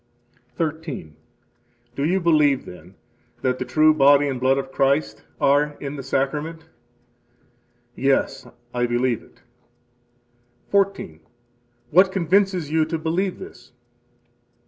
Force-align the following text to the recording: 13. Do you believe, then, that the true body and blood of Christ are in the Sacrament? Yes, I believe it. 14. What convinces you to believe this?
13. 0.55 1.15
Do 1.95 2.03
you 2.03 2.19
believe, 2.19 2.65
then, 2.65 2.95
that 3.43 3.59
the 3.59 3.65
true 3.65 3.93
body 3.93 4.27
and 4.27 4.39
blood 4.39 4.57
of 4.57 4.71
Christ 4.71 5.23
are 5.39 5.77
in 5.79 5.95
the 5.95 6.01
Sacrament? 6.01 6.65
Yes, 7.95 8.47
I 8.73 8.87
believe 8.87 9.21
it. 9.21 9.43
14. 10.71 11.19
What 11.91 12.11
convinces 12.11 12.71
you 12.71 12.83
to 12.85 12.97
believe 12.97 13.37
this? 13.37 13.73